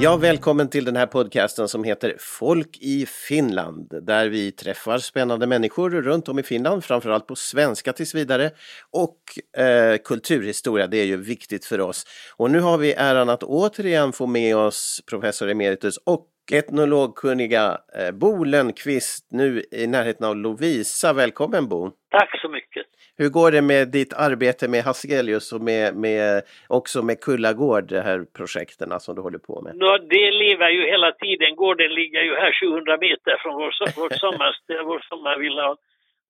[0.00, 5.46] Ja, välkommen till den här podcasten som heter Folk i Finland där vi träffar spännande
[5.46, 8.50] människor runt om i Finland, framförallt på svenska tills vidare
[8.90, 12.06] och eh, kulturhistoria, det är ju viktigt för oss.
[12.36, 18.10] Och nu har vi äran att återigen få med oss professor emeritus och etnologkunniga eh,
[18.20, 21.12] Bo Lönnqvist nu i närheten av Lovisa.
[21.12, 21.90] Välkommen Bo!
[22.10, 22.86] Tack så mycket!
[23.16, 28.00] Hur går det med ditt arbete med Hasselius och med, med, också med Kullagård, de
[28.00, 29.72] här projekten som du håller på med?
[29.76, 31.56] No, det lever ju hela tiden.
[31.56, 35.76] Gården ligger ju här 700 meter från vår, vårt, sommarställe, vår sommarvilla.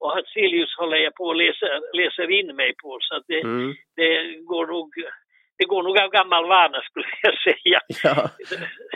[0.00, 1.68] Och Hasselius håller jag på och läser,
[2.00, 3.74] läser in mig på så att det, mm.
[3.96, 4.12] det
[4.50, 4.88] går nog
[5.58, 7.80] det går nog av gammal vana skulle jag säga.
[8.04, 8.30] Ja.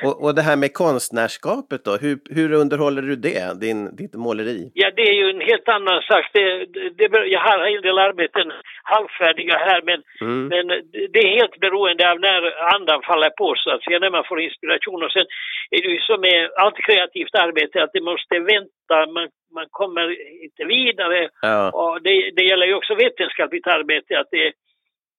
[0.07, 4.71] Och, och det här med konstnärskapet då, hur, hur underhåller du det, din, ditt måleri?
[4.75, 6.25] Ja, det är ju en helt annan sak.
[6.33, 6.67] Det,
[6.99, 7.07] det,
[7.37, 10.47] jag har en del arbeten halvfärdiga här men, mm.
[10.53, 10.65] men
[11.13, 12.41] det är helt beroende av när
[12.75, 15.03] andan faller på så att säga, när man får inspiration.
[15.05, 15.27] Och sen
[15.71, 20.07] är det ju så med allt kreativt arbete att det måste vänta, man, man kommer
[20.47, 21.29] inte vidare.
[21.43, 21.71] Ja.
[21.71, 24.53] Och det, det gäller ju också vetenskapligt arbete att det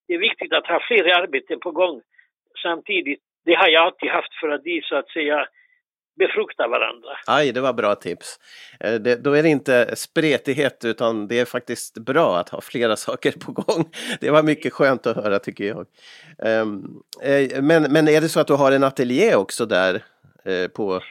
[0.07, 2.01] det är viktigt att ha flera arbeten på gång
[2.63, 3.19] samtidigt.
[3.45, 5.47] Det har jag alltid haft för att de så att säga
[6.15, 7.09] befruktar varandra.
[7.27, 8.39] Aj, det var bra tips.
[8.79, 12.95] Eh, det, då är det inte spretighet utan det är faktiskt bra att ha flera
[13.07, 13.85] saker på gång.
[14.21, 15.85] Det var mycket skönt att höra tycker jag.
[16.61, 17.03] Um,
[17.61, 19.93] men, men är det så att du har en ateljé också där
[20.47, 21.01] uh, på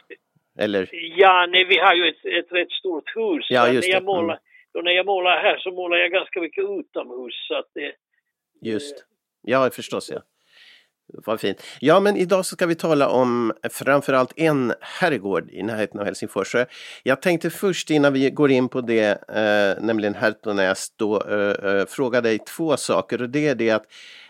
[0.59, 0.89] eller?
[0.91, 3.45] Ja, nej, vi har ju ett, ett rätt stort hus.
[3.49, 4.39] Ja, just när, jag målar,
[4.75, 4.85] mm.
[4.85, 7.91] när jag målar här så målar jag ganska mycket utomhus så att det,
[8.63, 9.05] Just.
[9.41, 10.21] Ja, förstås ja.
[11.07, 11.63] Vad fint.
[11.79, 16.55] Ja, men idag så ska vi tala om framförallt en herrgård i närheten av Helsingfors.
[17.03, 21.85] Jag tänkte först innan vi går in på det, eh, nämligen Hertonäs, då eh, eh,
[21.85, 23.21] fråga dig två saker.
[23.21, 23.85] Och det är det att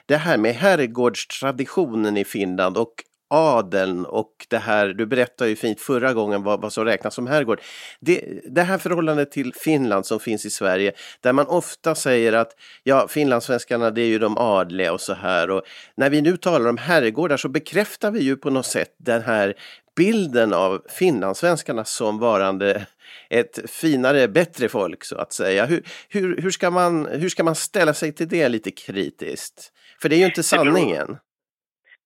[0.05, 2.93] det här med herrgårdstraditionen i Finland och
[3.33, 7.27] adeln och det här, du berättade ju fint förra gången vad, vad som räknas som
[7.27, 7.61] herrgård.
[7.99, 12.55] Det, det här förhållandet till Finland som finns i Sverige där man ofta säger att
[12.83, 15.61] ja, finlandssvenskarna det är ju de adliga och så här och
[15.95, 19.53] när vi nu talar om herrgårdar så bekräftar vi ju på något sätt den här
[19.95, 22.85] bilden av finlandssvenskarna som varande
[23.29, 25.65] ett finare, bättre folk så att säga.
[25.65, 29.71] Hur, hur, hur, ska man, hur ska man ställa sig till det lite kritiskt?
[30.01, 31.17] För det är ju inte sanningen.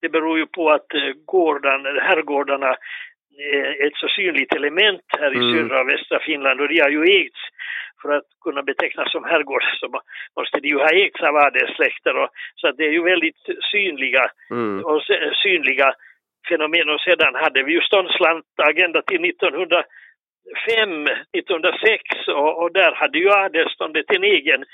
[0.01, 2.75] Det beror ju på att eh, gårdan, herrgårdarna
[3.53, 5.53] är ett så synligt element här i mm.
[5.53, 7.39] södra och västra Finland och de har ju ägts
[8.01, 10.01] för att kunna betecknas som herrgårdar så
[10.37, 13.41] måste de ju ha ägts av adelssläkter så att det är ju väldigt
[13.71, 14.85] synliga mm.
[14.85, 15.01] och
[15.43, 15.93] synliga
[16.49, 19.85] fenomen och sedan hade vi ju ståndslant agenda till 1905,
[21.33, 24.65] 1906 och, och där hade ju adelståndet en egen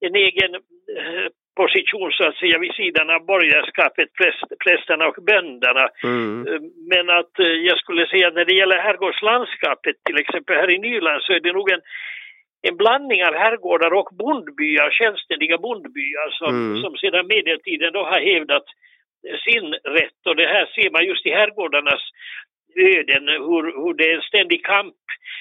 [0.00, 1.26] en egen eh,
[1.56, 5.88] position så att säga vid sidan av borgerskapet, präst, prästerna och bönderna.
[6.02, 6.46] Mm.
[6.48, 6.60] Eh,
[6.92, 11.22] men att eh, jag skulle säga när det gäller herrgårdslandskapet till exempel här i Nyland
[11.22, 11.82] så är det nog en,
[12.68, 16.82] en blandning av herrgårdar och bondbyar, självständiga bondbyar som, mm.
[16.82, 18.66] som sedan medeltiden då har hävdat
[19.46, 19.66] sin
[19.98, 22.04] rätt och det här ser man just i herrgårdarnas
[22.76, 24.94] öden, hur, hur det är en ständig kamp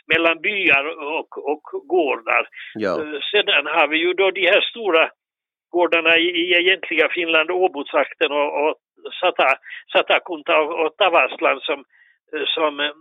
[0.07, 0.85] mellan byar
[1.19, 2.47] och, och gårdar.
[2.73, 2.93] Ja.
[3.01, 5.09] Eh, sedan har vi ju då de här stora
[5.75, 8.73] gårdarna i, i egentliga Finland, Åbotrakten och, och
[9.19, 9.47] Sata,
[9.91, 11.79] Satakunta och, och Tavastland som,
[12.33, 12.95] eh, som äh,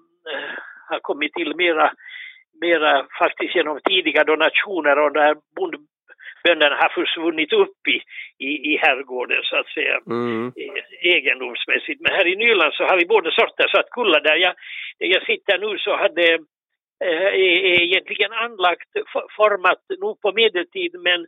[0.91, 1.93] har kommit till mera,
[2.61, 5.75] mera faktiskt genom tidiga donationer och där bond,
[6.45, 7.99] bönderna har försvunnit upp i,
[8.47, 10.53] i, i herrgården så att säga mm.
[11.03, 12.01] egendomsmässigt.
[12.01, 14.55] Men här i Nyland så har vi båda sorter så att Kulla där jag,
[14.99, 16.27] där jag sitter nu så hade
[17.05, 18.91] äh, är egentligen anlagt,
[19.37, 21.27] format nog på medeltid men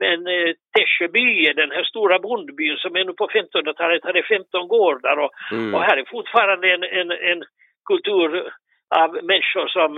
[0.00, 5.32] men eh, Tescheby, den här stora bondbyn som ännu på 1500-talet hade 15 gårdar och,
[5.52, 5.74] mm.
[5.74, 7.44] och här är fortfarande en, en, en
[7.84, 8.52] kultur
[8.94, 9.90] av människor som,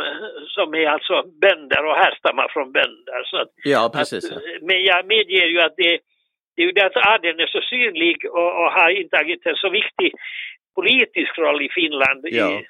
[0.56, 3.22] som är alltså bönder och härstammar från bönder.
[3.24, 4.32] Så att, ja, precis.
[4.32, 5.98] Att, men jag medger ju att det,
[6.56, 9.70] det är ju det att adeln är så synlig och, och har intagit en så
[9.70, 10.12] viktig
[10.74, 12.50] politisk roll i Finland ja.
[12.50, 12.66] i,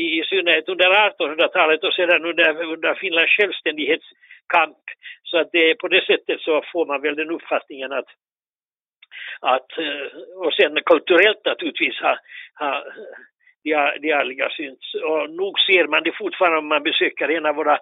[0.00, 4.82] i, i synnerhet under 1800-talet och sedan under, under Finlands självständighetskamp.
[5.22, 8.08] Så att det, på det sättet så får man väl den uppfattningen att
[9.40, 10.06] att, eh,
[10.36, 12.18] och sen kulturellt naturligtvis har,
[12.54, 12.84] har
[13.64, 14.94] de, de ärliga synts.
[14.94, 17.78] Och nog ser man det fortfarande om man besöker en av våra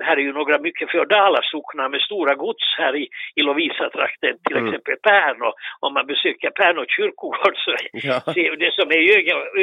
[0.00, 4.56] här är ju några mycket feodala socknar med stora gods här i, i Lovisa-trakten, till
[4.56, 4.68] mm.
[4.68, 5.52] exempel Pärno.
[5.80, 8.20] Om man besöker Pärno kyrkogård så ja.
[8.34, 9.00] ser det som är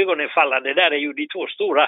[0.01, 1.83] ögonenfallande där är ju de två stora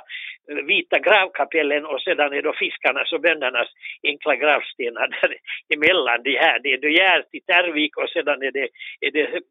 [0.50, 3.70] eh, vita gravkapellen och sedan är då fiskarnas och böndernas
[4.04, 5.36] enkla gravstenar där
[5.74, 6.60] emellan de här.
[6.64, 8.68] Det är då Gärt i Tärvik och sedan är det,
[9.02, 9.42] är det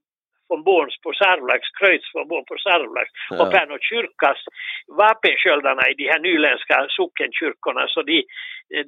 [0.50, 3.36] von Borns på Sarvlax, Kreutz von Born på Sarvlax ja.
[3.40, 4.38] och Pärnu kyrkas
[5.02, 8.16] vapensköldarna i de här nyländska sockenkyrkorna så de,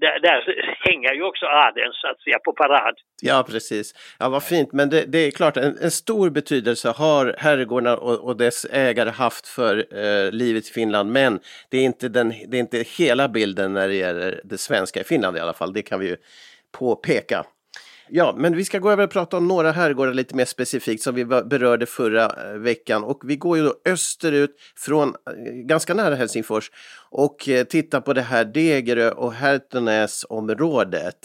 [0.03, 0.39] där, där
[0.87, 2.97] hänger ju också adeln så att säga på parad.
[3.23, 7.35] Ja precis, ja vad fint men det, det är klart en, en, stor betydelse har
[7.39, 12.09] herrgårdarna och, och dess ägare haft för eh, livet i Finland men det är, inte
[12.09, 15.53] den, det är inte hela bilden när det gäller det svenska i Finland i alla
[15.53, 16.17] fall, det kan vi ju
[16.79, 17.45] påpeka.
[18.09, 21.15] Ja, men vi ska gå över och prata om några herrgårdar lite mer specifikt som
[21.15, 23.05] vi berörde förra eh, veckan.
[23.05, 25.15] Och vi går ju då österut från eh,
[25.53, 26.71] ganska nära Helsingfors
[27.11, 31.17] och eh, tittar på det här Degerö och Härtonäs-området.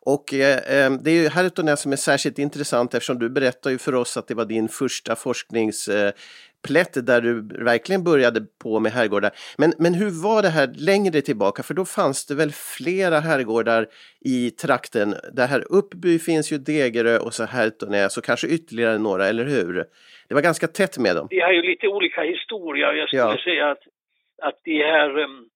[0.00, 3.94] Och eh, det är ju Härtonäs som är särskilt intressant eftersom du berättar ju för
[3.94, 6.12] oss att det var din första forsknings eh,
[6.68, 9.30] plätt där du verkligen började på med herrgårdar.
[9.58, 11.62] Men, men hur var det här längre tillbaka?
[11.62, 13.86] För då fanns det väl flera herrgårdar
[14.24, 15.14] i trakten.
[15.32, 19.84] Det här Uppby finns ju Degerö och så Härtonäs och kanske ytterligare några, eller hur?
[20.28, 21.26] Det var ganska tätt med dem.
[21.30, 22.92] Vi har ju lite olika historia.
[22.92, 23.38] Jag skulle ja.
[23.44, 23.82] säga att,
[24.42, 25.48] att de här um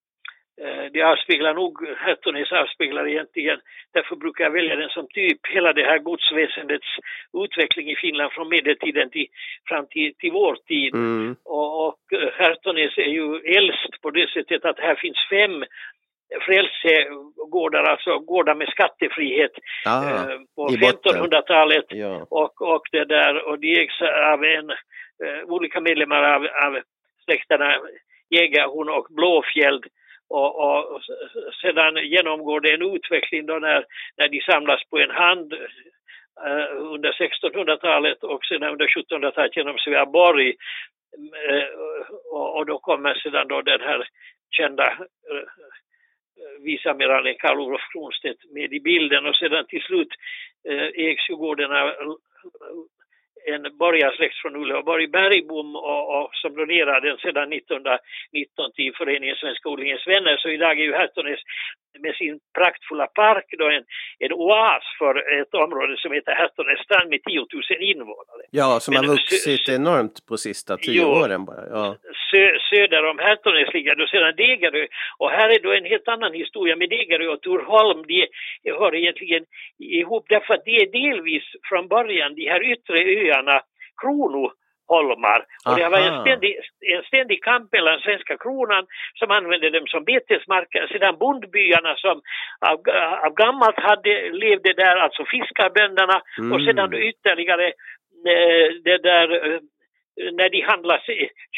[0.93, 3.59] det avspeglar nog, Hertonäs avspeglar egentligen,
[3.95, 6.87] därför brukar jag välja den som typ, hela det här godsväsendets
[7.45, 9.27] utveckling i Finland från medeltiden till,
[9.69, 10.95] fram till, till vår tid.
[10.95, 11.37] Mm.
[11.45, 11.99] Och, och
[12.39, 15.65] Hertonäs är ju äldst på det sättet att här finns fem
[16.41, 19.53] frälsegårdar, alltså gårdar med skattefrihet
[19.85, 22.27] ah, eh, på 1500-talet ja.
[22.31, 24.01] och, och det där och de ägs
[24.33, 26.79] av en, eh, olika medlemmar av, av
[27.25, 27.75] släkterna
[28.31, 29.83] Jägarhorn och Blåfjäll
[30.29, 31.03] och, och,
[31.63, 33.85] sedan genomgår det en utveckling då när,
[34.17, 35.53] när de samlas på en hand
[36.47, 40.49] eh, under 1600-talet och sedan under 1700-talet genom Sveaborg.
[41.49, 41.69] Eh,
[42.31, 44.09] och, och, då kommer sedan då den här
[44.51, 45.47] kända eh,
[46.61, 50.09] viceamiralen Karl Olof Kronstedt med i bilden och sedan till slut
[50.69, 51.95] eh, ägs ju gården av eh,
[53.55, 59.69] en borgarsläkt från Uleåborg, Bergbom, och, och, som donerade den sedan 1919 till föreningen Svenska
[59.69, 60.37] odlingens vänner.
[60.37, 61.41] Så idag är ju Härtonäs
[61.99, 63.85] med sin praktfulla park då en,
[64.19, 67.47] en oas för ett område som heter Härtonässtrand med 10 000
[67.93, 68.43] invånare.
[68.51, 71.67] Ja, som har vuxit enormt på sista tio jo, åren bara.
[71.71, 71.97] Ja.
[72.31, 74.87] Sö, söder om Härtonäs ligger då sedan Degerö
[75.19, 78.05] och här är då en helt annan historia med Degerö och Torholm.
[78.07, 78.29] De
[78.79, 79.45] hör egentligen
[79.79, 83.61] ihop därför att det är delvis från början de här yttre öarna
[84.03, 84.53] Krono
[84.89, 85.41] holmar.
[85.67, 86.53] Och det har varit en ständig,
[86.97, 88.85] en ständig kamp mellan svenska kronan
[89.19, 92.17] som använde dem som betesmarker, sedan bondbyarna som
[92.71, 92.79] av,
[93.27, 94.13] av gammalt hade,
[94.45, 96.53] levde där, alltså fiskarbönderna mm.
[96.53, 97.67] och sedan ytterligare
[98.33, 99.61] eh, det där eh,
[100.39, 101.03] när de handlas,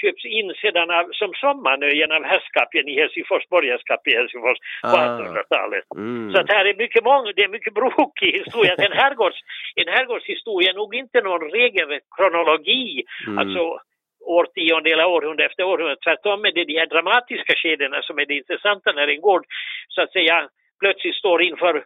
[0.01, 5.19] köps in sedan av, som sommarnöjen av herrskapen i Helsingfors, borgerskap i Helsingfors på ah.
[5.19, 5.87] 1800-talet.
[5.97, 6.33] Mm.
[6.33, 8.75] Så att här är mycket, mång, det är mycket brokig historia.
[8.75, 9.39] En, herrgårds,
[9.75, 13.39] en herrgårdshistoria är nog inte någon regelrätt kronologi, mm.
[13.39, 13.81] alltså
[14.21, 16.01] årtionde eller århundrade efter århundrade.
[16.05, 19.45] Tvärtom är det de här dramatiska skedena som är det intressanta när en gård
[19.89, 20.49] så att säga
[20.81, 21.85] plötsligt står inför uh,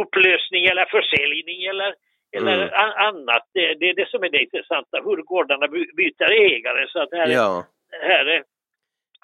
[0.00, 1.94] upplösning eller försäljning eller
[2.36, 2.92] eller mm.
[3.08, 3.44] annat.
[3.54, 6.86] Det, det, är det som är det intressanta, hur gårdarna byter ägare.
[6.88, 7.64] Så att här, ja.
[8.02, 8.42] här är,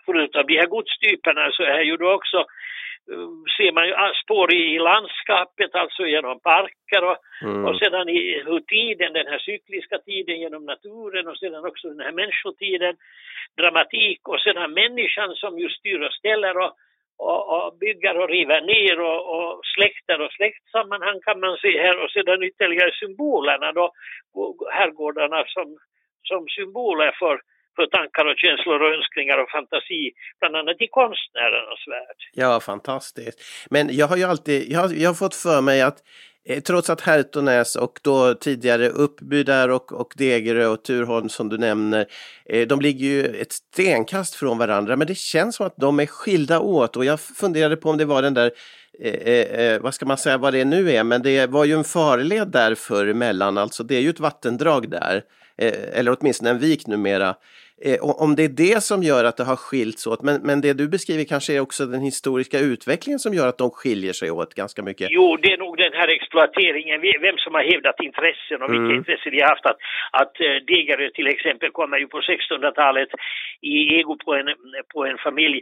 [0.07, 2.39] förutom de här godstyperna så är ju då också
[3.13, 7.65] uh, ser man ju spår i landskapet, alltså genom parker och, mm.
[7.65, 12.01] och sedan i hur tiden, den här cykliska tiden genom naturen och sedan också den
[12.01, 12.95] här människotiden,
[13.61, 16.73] dramatik och sedan människan som ju styr och ställer och
[17.31, 21.97] och, och bygger och river ner och, och släkter och släktsammanhang kan man se här
[22.03, 23.93] och sedan ytterligare symbolerna då,
[24.79, 25.69] herrgårdarna som,
[26.31, 27.41] som symboler för,
[27.77, 32.21] för tankar och känslor och önskningar och fantasi, bland annat i konstnärernas värld.
[32.43, 33.39] Ja, fantastiskt.
[33.71, 35.99] Men jag har ju alltid, jag har, jag har fått för mig att
[36.49, 41.49] Eh, trots att Hertonäs och då tidigare Uppby där och, och Degerö och Turholm som
[41.49, 42.07] du nämner,
[42.47, 46.07] eh, de ligger ju ett stenkast från varandra men det känns som att de är
[46.07, 48.53] skilda åt och jag funderade på om det var den där
[49.01, 51.75] Eh, eh, eh vad ska man säga vad det nu är, men det var ju
[51.75, 55.23] en farled där förr emellan, alltså det är ju ett vattendrag där,
[55.59, 57.35] eh, eller åtminstone en vik numera.
[57.85, 60.73] Eh, om det är det som gör att det har skilts åt, men, men det
[60.73, 64.55] du beskriver kanske är också den historiska utvecklingen som gör att de skiljer sig åt
[64.55, 65.09] ganska mycket?
[65.11, 68.97] Jo, det är nog den här exploateringen, vem som har hävdat intressen och vilka mm.
[68.97, 69.67] intressen de har haft.
[69.67, 69.79] Att,
[70.23, 73.09] att eh, Degerö till exempel kommer ju på 1600-talet
[73.61, 74.49] i ego på en,
[74.95, 75.61] på en familj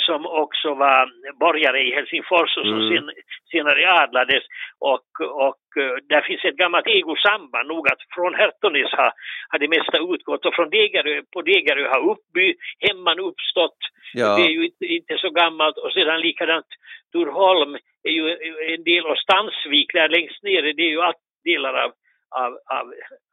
[0.00, 1.10] som också var
[1.40, 2.88] borgare i Helsingfors och som mm.
[2.90, 3.10] sen,
[3.50, 4.44] senare adlades.
[4.78, 5.08] Och,
[5.48, 9.12] och eh, där finns ett gammalt egosamband, nog att från Hertonis har,
[9.48, 13.80] har det mesta utgått och från Degerö, på Degerö har Uppby, hemman uppstått.
[14.14, 14.36] Ja.
[14.36, 16.66] Det är ju inte, inte så gammalt och sedan likadant
[17.12, 18.24] Turholm är ju
[18.74, 21.02] en del av Stansvik där längst nere, det är ju
[21.44, 21.90] delar av
[22.42, 22.86] av, av,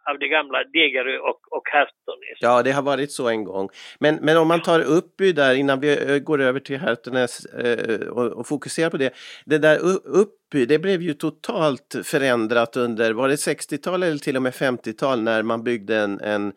[0.09, 2.37] av det gamla Degerö och, och Härtonäs.
[2.39, 3.69] Ja, det har varit så en gång.
[3.99, 8.07] Men, men om man tar Uppby där innan vi eh, går över till Härtonäs eh,
[8.07, 9.13] och, och fokuserar på det.
[9.45, 14.43] Det där Uppby, det blev ju totalt förändrat under, var det 60-tal eller till och
[14.43, 16.53] med 50-tal när man byggde en, en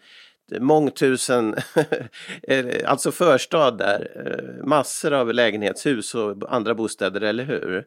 [0.61, 1.55] mångtusen,
[2.43, 7.85] eh, alltså förstad där, eh, massor av lägenhetshus och andra bostäder, eller hur?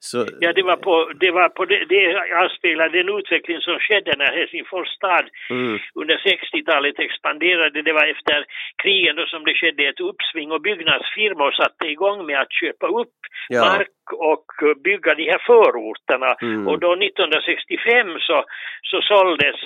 [0.00, 0.26] Så...
[0.40, 2.02] Ja, det var på, det, var på det, det
[2.42, 5.78] avspeglar den utveckling som skedde när Helsingfors stad mm.
[5.94, 7.82] under 60-talet expanderade.
[7.82, 8.44] Det var efter
[8.82, 13.18] krigen då som det skedde ett uppsving och byggnadsfirmor satte igång med att köpa upp
[13.48, 13.60] ja.
[13.60, 14.46] mark och
[14.84, 16.30] bygga de här förorterna.
[16.42, 16.68] Mm.
[16.68, 18.44] Och då 1965 så,
[18.90, 19.56] så såldes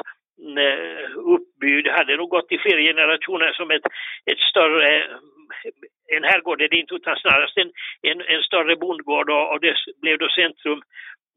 [0.66, 3.86] eh, uppbyd hade nog gått i flera generationer som ett,
[4.30, 5.06] ett större
[6.16, 7.70] en herrgård är det inte utan snarast en,
[8.02, 10.82] en, en större bondgård och, och det blev då centrum.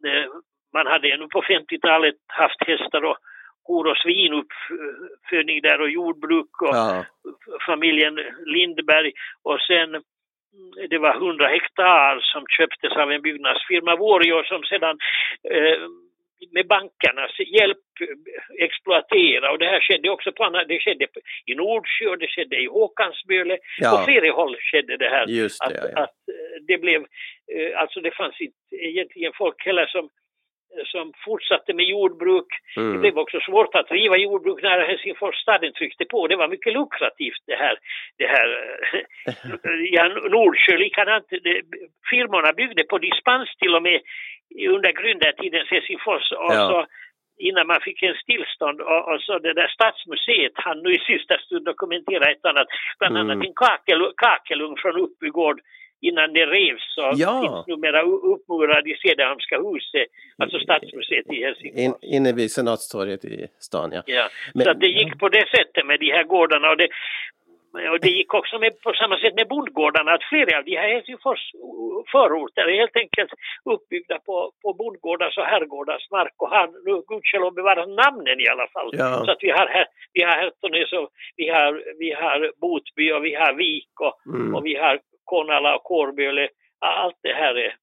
[0.08, 0.26] Eh,
[0.74, 3.18] man hade ännu på 50-talet haft hästar och
[3.64, 7.06] kor och svinuppfödning där och jordbruk och ja.
[7.66, 9.12] familjen Lindberg
[9.44, 14.98] och sen mm, det var 100 hektar som köptes av en byggnadsfirma Vårjö som sedan
[15.52, 15.80] eh,
[16.52, 17.78] med bankernas hjälp
[18.60, 21.08] exploatera och det här skedde också på andra, det skedde
[21.46, 23.58] i Nordsjö och det skedde i Håkansböle.
[23.78, 23.92] Ja.
[23.92, 25.26] På flera håll skedde det här.
[25.26, 26.04] Det, att, ja.
[26.04, 27.02] att eh, det blev,
[27.54, 30.10] eh, alltså det fanns inte egentligen folk heller som
[30.86, 32.48] som fortsatte med jordbruk.
[32.78, 32.94] Mm.
[32.94, 36.28] Det blev också svårt att driva jordbruk när Helsingfors staden tryckte på.
[36.28, 37.76] Det var mycket lukrativt det här.
[38.18, 38.48] Det här
[39.92, 41.26] ja, Nordsjö likadant.
[42.10, 44.02] Firmorna byggde på dispens till och med
[44.76, 46.68] under gründertidens Helsingfors och ja.
[46.70, 46.86] så
[47.38, 51.38] innan man fick en stillstånd och, och, så det där stadsmuseet han nu i sista
[51.38, 52.68] stund dokumentera ett annat,
[53.00, 53.22] bland mm.
[53.22, 55.60] annat en kakel, kakelugn från Uppbygård
[56.02, 57.32] innan det revs så ja.
[57.42, 58.02] finns numera
[58.34, 60.08] uppmurad i Cederhamnska huset,
[60.38, 61.82] alltså Stadsmuseet i Helsingfors.
[61.82, 64.02] In, inne vid Senatstorget i stan, ja.
[64.06, 64.30] ja.
[64.54, 66.90] Men, så det gick på det sättet med de här gårdarna och det,
[67.92, 70.90] och det gick också med, på samma sätt med bondgårdarna att flera av de här
[70.94, 71.44] Helsingfors
[72.12, 73.32] förorter är helt enkelt
[73.74, 78.68] uppbyggda på, på bondgårdars och herrgårdars mark och har nu gudskelov bevarat namnen i alla
[78.74, 78.90] fall.
[78.94, 79.26] Ja.
[79.26, 83.26] Så att vi har, här, vi har Hertonäs och vi har, vi har Botby och
[83.26, 84.56] vi har Vik och, mm.
[84.56, 86.48] och vi har Konala och Kårböle.
[86.80, 87.76] Allt det här är.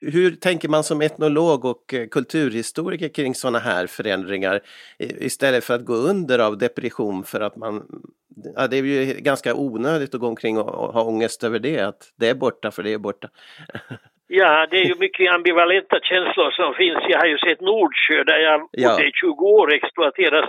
[0.00, 4.60] Hur tänker man som etnolog och eh, kulturhistoriker kring sådana här förändringar
[4.98, 7.86] istället för att gå under av depression för att man
[8.56, 12.12] ja, det är ju ganska onödigt att gå omkring och ha ångest över det, att
[12.18, 13.28] det är borta för det är borta.
[14.32, 16.98] Ja, det är ju mycket ambivalenta känslor som finns.
[17.08, 20.44] Jag har ju sett Nordsjö där jag bodde i 20 år exploateras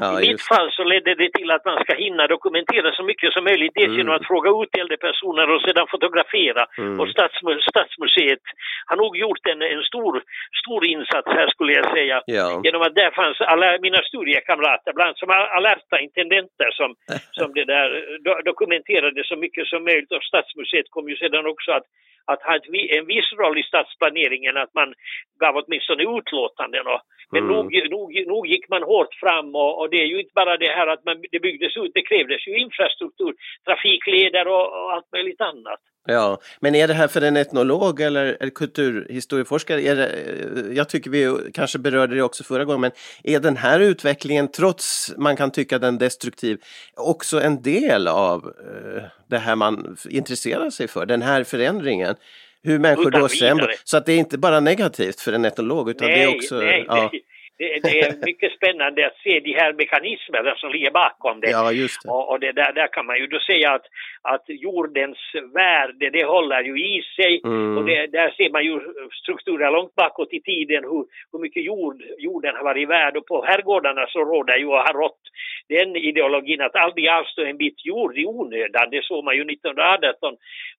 [0.00, 3.32] ja, I mitt fall så ledde det till att man ska hinna dokumentera så mycket
[3.32, 3.98] som möjligt, dels mm.
[3.98, 6.66] genom att fråga ut äldre personer och sedan fotografera.
[6.78, 7.00] Mm.
[7.00, 8.44] Och Stadsmu Stadsmuseet
[8.86, 10.22] har nog gjort en, en stor,
[10.62, 12.22] stor insats här skulle jag säga.
[12.26, 12.60] Ja.
[12.64, 16.94] Genom att där fanns alla mina studiekamrater, bland annat som alerta intendenter som,
[17.38, 17.88] som det där
[18.24, 20.12] do dokumenterade så mycket som möjligt.
[20.12, 21.88] Och Stadsmuseet kom ju sedan också att
[22.32, 22.54] att ha
[22.98, 24.94] en viss roll i stadsplaneringen, att man
[25.40, 26.86] gav åtminstone utlåtanden.
[26.86, 27.00] Och,
[27.32, 27.54] men mm.
[27.54, 30.72] nog, nog, nog gick man hårt fram och, och, det är ju inte bara det
[30.78, 35.40] här att man, det byggdes ut, det krävdes ju infrastruktur, trafikleder och, och allt möjligt
[35.40, 35.80] annat.
[36.10, 39.94] Ja, men är det här för en etnolog eller en kulturhistorieforskare?
[39.94, 42.90] Det, jag tycker vi kanske berörde det också förra gången, men
[43.24, 46.58] är den här utvecklingen, trots man kan tycka den destruktiv,
[46.96, 52.14] också en del av uh, det här man intresserar sig för, den här förändringen?
[52.62, 56.08] Hur människor då sen, så att det är inte bara negativt för en etnolog utan
[56.08, 56.54] nej, det är också...
[56.54, 57.10] Nej, ja.
[57.12, 57.20] det,
[57.58, 61.50] det, det, är mycket spännande att se de här mekanismerna som ligger bakom det.
[61.50, 62.10] Ja, just det.
[62.10, 63.86] Och, och det där, där kan man ju då säga att,
[64.22, 65.18] att jordens
[65.54, 67.40] värde, det håller ju i sig.
[67.44, 67.78] Mm.
[67.78, 68.80] Och det, där ser man ju
[69.22, 73.16] strukturer långt bakåt i tiden, hur, hur mycket jord jorden har varit värd.
[73.16, 75.22] Och på herrgårdarna så råder ju och har rått
[75.68, 78.90] den ideologin att aldrig avstå en bit jord i onödan.
[78.90, 80.36] Det såg man ju 1918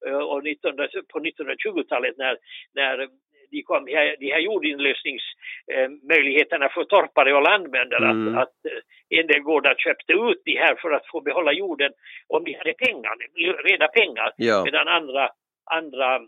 [0.07, 0.75] eh, och 19,
[1.13, 2.37] på 1920-talet när,
[2.75, 3.07] när
[3.51, 8.37] de, kom, de, här, de här jordinlösningsmöjligheterna för torpare och landbönder mm.
[8.37, 8.71] att, att eh,
[9.19, 11.91] en del gårdar köpte ut de här för att få behålla jorden
[12.27, 13.15] om de hade pengar,
[13.63, 14.63] reda pengar, ja.
[14.65, 15.29] medan andra,
[15.71, 16.21] andra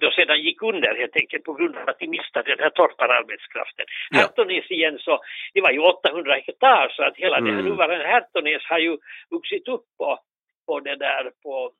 [0.00, 3.86] då sedan gick under helt enkelt på grund av att de miste den här torpararbetskraften.
[4.10, 4.18] Ja.
[4.18, 5.20] Härtonäs igen så,
[5.54, 7.50] det var ju 800 hektar så att hela mm.
[7.50, 8.98] det här nuvarande Härtonäs har ju
[9.30, 10.18] vuxit upp på,
[10.66, 11.72] på det där på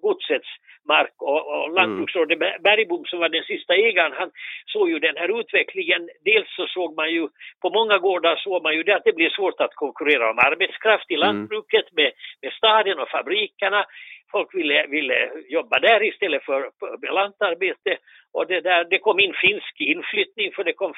[0.00, 0.48] godsets
[0.88, 2.62] mark och, och lantbruksrådet mm.
[2.62, 4.30] Bergbom som var den sista ägaren, han
[4.66, 6.08] såg ju den här utvecklingen.
[6.24, 7.28] Dels så såg man ju,
[7.62, 11.10] på många gårdar såg man ju det att det blir svårt att konkurrera om arbetskraft
[11.10, 11.26] i mm.
[11.26, 11.96] lantbruket mm.
[12.00, 13.84] med, med staden och fabrikerna.
[14.32, 16.70] Folk ville, ville jobba där istället för
[17.02, 17.98] med lantarbete
[18.32, 20.92] och det, där, det kom in finsk inflyttning för det kom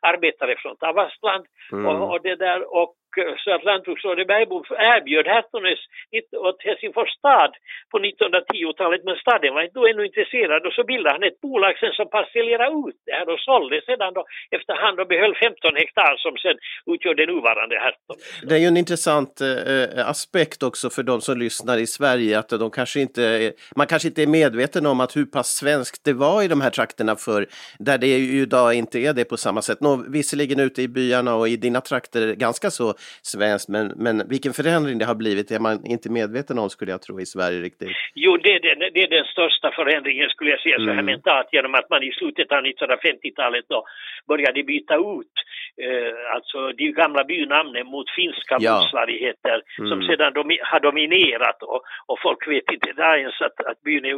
[0.00, 1.86] arbetare från Tavastland mm.
[1.86, 4.64] och, och, det där och Eh, så att lantbruksrådet Bergbom
[4.94, 5.80] erbjöd Hertones
[6.46, 7.52] åt Helsingfors stad
[7.90, 11.92] på 1910-talet men staden var då ännu intresserad och så bildade han ett bolag sen
[11.92, 14.22] som parcellerade ut det här och sålde sedan då
[14.56, 16.56] efterhand och behöll 15 hektar som sen
[16.94, 18.16] utgör det nuvarande Herton.
[18.48, 22.48] Det är ju en intressant eh, aspekt också för de som lyssnar i Sverige att
[22.48, 26.42] de kanske inte, man kanske inte är medveten om att hur pass svenskt det var
[26.42, 27.46] i de här trakterna för
[27.78, 29.80] där det ju idag inte är det på samma sätt.
[29.80, 34.52] Nå, visserligen ute i byarna och i dina trakter ganska så svenskt, men, men vilken
[34.52, 37.88] förändring det har blivit är man inte medveten om skulle jag tro i Sverige riktigt.
[38.14, 41.04] Jo, det är den, det är den största förändringen skulle jag säga så här mm.
[41.04, 43.84] mentalt genom att man i slutet av 1950-talet då
[44.28, 45.34] började byta ut
[45.84, 48.74] eh, alltså de gamla bynamnen mot finska ja.
[48.74, 49.90] motsvarigheter mm.
[49.90, 54.16] som sedan domi har dominerat och, och folk vet inte ens att, att byn är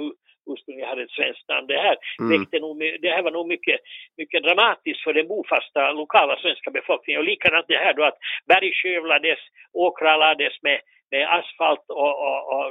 [0.50, 1.66] ursprungligen hade ett svenskt namn.
[1.66, 2.30] Det här, mm.
[2.30, 3.80] väckte nog, det här var nog mycket,
[4.16, 7.20] mycket dramatiskt för den bofasta lokala svenska befolkningen.
[7.20, 8.18] Och likadant det här då att
[8.48, 9.40] berg skövlades,
[9.72, 10.80] åkrar lades med
[11.12, 12.64] med asfalt och, och, och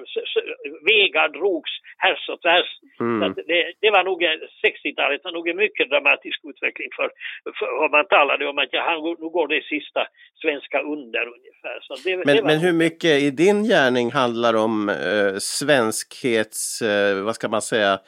[0.90, 2.70] vägar drogs härs och tvärs.
[3.00, 3.34] Mm.
[3.52, 4.20] Det, det, var nog
[4.66, 7.10] 60-talet var nog en mycket dramatisk utveckling för,
[7.58, 10.02] för man talade om att ja, nu går det sista
[10.42, 11.78] svenska under ungefär.
[12.04, 17.36] Det, men, det men hur mycket i din gärning handlar om eh, svenskhets, eh, vad
[17.36, 18.00] ska man säga,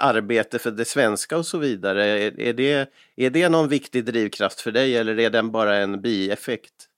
[0.00, 2.04] arbete för det svenska och så vidare.
[2.04, 6.02] Är, är, det, är det någon viktig drivkraft för dig eller är den bara en
[6.02, 6.88] bieffekt?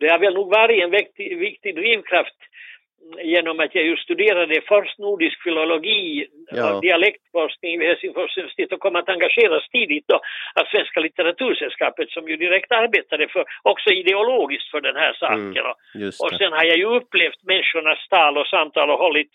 [0.00, 2.36] Det har väl nog varit en viktig, viktig drivkraft
[3.22, 6.74] genom att jag ju studerade först nordisk filologi ja.
[6.74, 10.14] och dialektforskning vid Helsingfors universitet och kom att engageras tidigt då
[10.60, 15.64] av Svenska litteratursällskapet som ju direkt arbetade för, också ideologiskt för den här saken.
[15.94, 19.32] Mm, och sen har jag ju upplevt människornas tal och samtal och hållit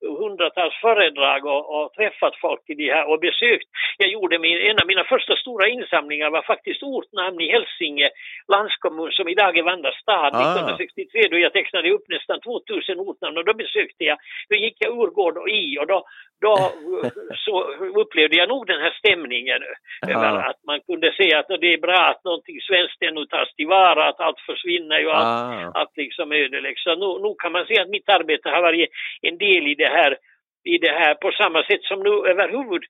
[0.00, 3.68] hundratals föredrag och, och, träffat folk i de här och besökt.
[3.98, 8.08] Jag gjorde min, en av mina första stora insamlingar var faktiskt ortnamn i Hälsinge
[8.48, 10.52] landskommun som idag är Vanda stad ah.
[10.52, 14.90] 1963 då jag tecknade upp nästan 2000 ortnamn och då besökte jag, då gick jag
[14.98, 16.04] ur gård och i och då
[16.40, 16.54] då
[17.44, 17.54] så
[18.02, 19.60] upplevde jag nog den här stämningen
[20.08, 24.08] över att man kunde se att det är bra att någonting svenskt ännu tas tillvara,
[24.08, 25.80] att allt försvinner ju, allt, ah.
[25.80, 26.82] allt liksom ödeläggs.
[26.82, 28.90] Så nu, nu kan man se att mitt arbete har varit
[29.22, 30.16] en del i det här,
[30.64, 32.84] i det här på samma sätt som nu överhuvud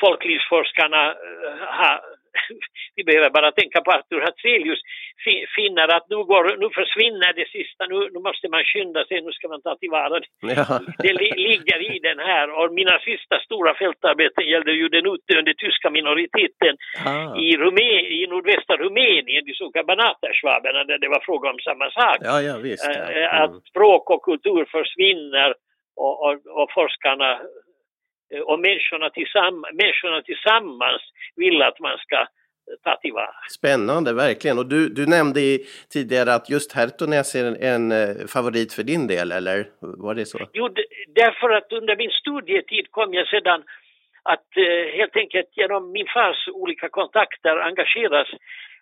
[0.00, 2.00] folklivsforskarna eh, har
[2.96, 4.80] vi behöver bara tänka på Artur Hazelius
[5.56, 9.32] finner att nu, går, nu försvinner det sista, nu, nu måste man skynda sig, nu
[9.32, 10.26] ska man ta tillvara det.
[10.40, 10.80] Ja.
[11.04, 15.54] Det li, ligger i den här och mina sista stora fältarbeten gällde ju den utdöende
[15.54, 16.74] tyska minoriteten
[17.06, 17.36] ah.
[17.46, 21.90] i, Rumän, i nordvästra Rumänien, de så kallade Banaterschwaberna, där det var fråga om samma
[21.90, 22.18] sak.
[22.20, 23.12] Ja, ja, visst, ja.
[23.12, 23.42] Eh, mm.
[23.42, 25.54] Att språk och kultur försvinner
[25.96, 27.65] och, och, och forskarna Eh,
[28.44, 31.02] och människorna, tillsamm människorna tillsammans
[31.36, 32.26] vill att man ska eh,
[32.84, 33.34] ta tillvara.
[33.58, 34.58] Spännande, verkligen.
[34.58, 35.40] Och du, du nämnde
[35.92, 40.26] tidigare att just Hertonäs är en, en, eh, favorit för din del, eller var det
[40.26, 40.38] så?
[40.52, 40.68] Jo,
[41.14, 43.62] därför att under min studietid kom jag sedan
[44.22, 48.28] att eh, helt enkelt genom min fars olika kontakter engageras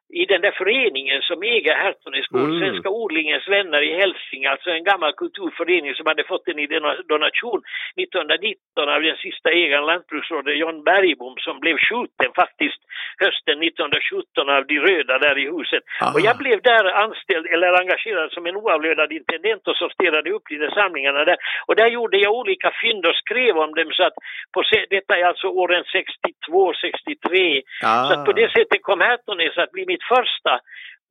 [0.08, 2.60] i den där föreningen som äger Hertonäsgård, mm.
[2.60, 6.66] Svenska odlingens vänner i Hälsingland, alltså en gammal kulturförening som hade fått en i
[7.12, 7.60] donation
[7.96, 12.80] 1919 av den sista ägaren, lantbruksrådet John Bergbom, som blev skjuten faktiskt
[13.24, 15.82] hösten 1917 av de röda där i huset.
[16.02, 16.12] Aha.
[16.14, 20.56] Och jag blev där anställd eller engagerad som en oavlönad intendent och sorterade upp de
[20.58, 21.38] där samlingarna där.
[21.66, 24.16] Och där gjorde jag olika fynd och skrev om dem så att
[24.54, 27.62] på, detta är alltså åren 62, 63.
[27.82, 28.04] Ah.
[28.06, 30.52] Så att på det sättet kom Hertonäs att bli mitt första,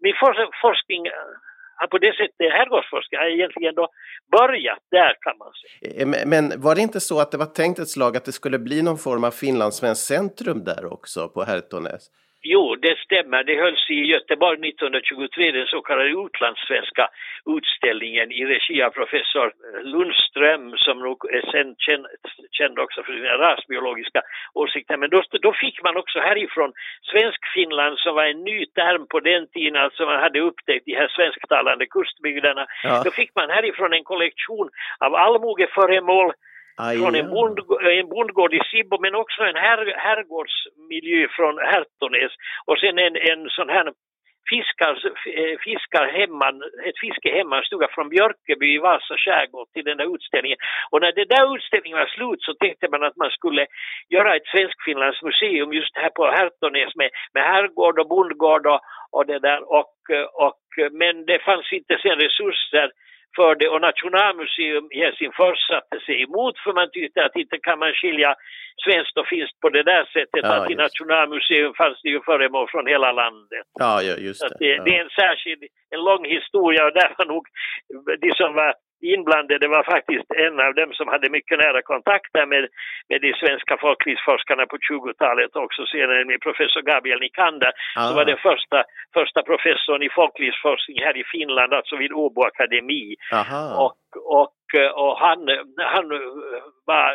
[0.06, 0.16] min
[0.66, 3.88] forskning eh, på det sättet, herrgårdsforskning har egentligen då
[4.38, 6.02] börjat där kan man säga.
[6.02, 8.60] Eh, men var det inte så att det var tänkt ett slag att det skulle
[8.60, 12.04] bli någon form av finlandssvenskt centrum där också på Hertonäs?
[12.46, 13.44] Jo, det stämmer.
[13.44, 17.10] Det hölls i Göteborg 1923, den så kallade utlandssvenska
[17.58, 19.54] utställningen i regi av professor
[19.84, 22.06] Lundström som nog är sen känd,
[22.52, 24.22] känd också för sina rasbiologiska
[24.54, 24.98] åsikter.
[24.98, 26.72] Men då, då fick man också härifrån
[27.12, 31.08] Svensk-Finland som var en ny term på den tiden, alltså man hade upptäckt de här
[31.08, 32.66] svensktalande kustbygderna.
[32.84, 33.02] Ja.
[33.06, 36.34] Då fick man härifrån en kollektion av allmogeföremål
[36.78, 37.60] Aj, från en, bond,
[38.00, 42.34] en bondgård i Sibbo men också en här, herrgårdsmiljö från Hertonäs
[42.66, 43.94] och sen en, en sån här
[44.50, 44.94] fiskar,
[45.40, 46.56] eh, fiskar hemman,
[46.88, 50.58] ett fiskehemmanstuga från Björkeby i Vasa skärgård till den där utställningen.
[50.92, 53.66] Och när den där utställningen var slut så tänkte man att man skulle
[54.10, 58.82] göra ett svensk-finlands museum just här på Härtonäs med, med herrgård och bondgård och,
[59.12, 59.62] och det där.
[59.78, 59.96] Och,
[60.46, 62.92] och men det fanns inte sen resurser
[63.36, 67.80] för det och Nationalmuseum i Helsingfors satte sig emot för man tyckte att inte kan
[67.80, 68.36] man skilja
[68.86, 72.68] svenskt och finskt på det där sättet ja, att i Nationalmuseum fanns det ju föremål
[72.72, 73.66] från hela landet.
[73.80, 74.58] Ja, just det.
[74.60, 74.84] det, ja.
[74.84, 75.64] det är en särskild,
[75.96, 77.44] en lång historia och där var nog
[78.22, 78.74] de som var
[79.14, 82.64] inblandade var faktiskt en av dem som hade mycket nära kontakter med,
[83.10, 88.08] med de svenska folklivsforskarna på 20-talet också senare med professor Gabriel Nikander ah.
[88.08, 93.16] som var den första, första professorn i folklivsforskning här i Finland, alltså vid Åbo akademi.
[93.86, 93.98] Och,
[94.40, 94.56] och,
[95.04, 95.40] och han,
[95.96, 96.06] han
[96.86, 97.06] var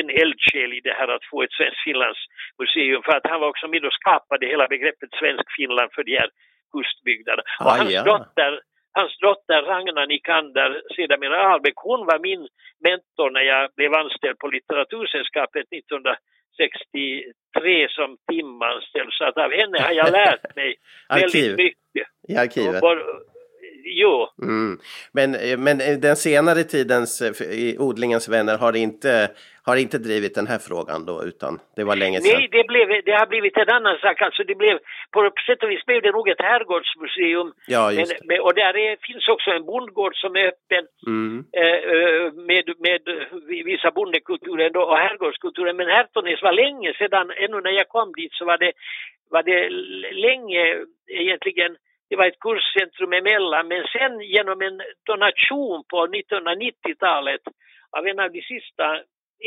[0.00, 2.20] en eldsjäl i det här att få ett svenskt Finlands
[2.58, 6.16] museum för att han var också med och skapade hela begreppet svensk Finland för de
[6.16, 6.30] här
[6.72, 7.42] kustbygderna.
[7.60, 8.02] Och ah, hans ja.
[8.02, 8.52] dotter
[8.98, 12.42] Hans dotter Ragnar Nikander, sedermera Albeck, hon var min
[12.86, 19.12] mentor när jag blev anställd på Litteratursällskapet 1963 som timanställd.
[19.18, 20.70] Så att av henne har jag lärt mig
[21.20, 22.06] väldigt mycket.
[22.28, 22.82] I arkivet?
[23.84, 24.28] Jo.
[24.42, 24.78] Mm.
[25.12, 29.30] Men, eh, men eh, den senare tidens eh, odlingens vänner har inte,
[29.62, 32.38] har inte drivit den här frågan då utan det var länge sedan?
[32.38, 34.22] Nej, det, blev, det har blivit en annan sak.
[34.22, 34.78] Alltså det blev,
[35.10, 37.52] på sätt och vis blev det nog ett herrgårdsmuseum.
[37.66, 41.44] Ja, just men, med, och där är, finns också en bondgård som är öppen mm.
[41.62, 43.00] eh, med, med
[43.64, 45.76] vissa bondekulturer och herrgårdskulturen.
[45.76, 48.72] Men Hertonäs var länge sedan, ännu när jag kom dit så var det,
[49.30, 49.68] var det
[50.28, 50.62] länge
[51.08, 51.76] egentligen
[52.08, 57.40] det var ett kurscentrum emellan men sen genom en donation på 1990-talet
[57.96, 59.00] av en av de sista